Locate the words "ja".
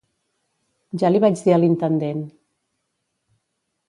1.03-1.11